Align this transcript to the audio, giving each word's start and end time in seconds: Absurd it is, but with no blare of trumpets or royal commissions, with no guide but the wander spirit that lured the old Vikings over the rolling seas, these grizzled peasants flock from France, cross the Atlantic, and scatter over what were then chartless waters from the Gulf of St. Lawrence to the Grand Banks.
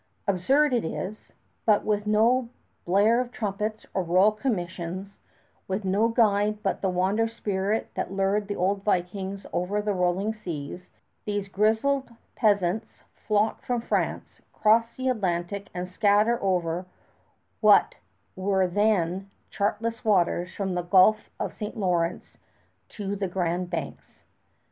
Absurd 0.27 0.73
it 0.73 0.83
is, 0.83 1.31
but 1.63 1.85
with 1.85 2.07
no 2.07 2.49
blare 2.85 3.21
of 3.21 3.31
trumpets 3.31 3.85
or 3.93 4.01
royal 4.01 4.31
commissions, 4.31 5.19
with 5.67 5.85
no 5.85 6.07
guide 6.07 6.63
but 6.63 6.81
the 6.81 6.89
wander 6.89 7.27
spirit 7.27 7.91
that 7.93 8.11
lured 8.11 8.47
the 8.47 8.55
old 8.55 8.81
Vikings 8.81 9.45
over 9.53 9.79
the 9.79 9.93
rolling 9.93 10.33
seas, 10.33 10.89
these 11.25 11.47
grizzled 11.47 12.09
peasants 12.33 13.03
flock 13.13 13.61
from 13.63 13.79
France, 13.79 14.41
cross 14.53 14.95
the 14.95 15.07
Atlantic, 15.07 15.69
and 15.71 15.87
scatter 15.87 16.39
over 16.41 16.87
what 17.59 17.93
were 18.35 18.65
then 18.65 19.29
chartless 19.51 20.03
waters 20.03 20.51
from 20.51 20.73
the 20.73 20.81
Gulf 20.81 21.29
of 21.39 21.53
St. 21.53 21.77
Lawrence 21.77 22.39
to 22.89 23.15
the 23.15 23.27
Grand 23.27 23.69
Banks. 23.69 24.17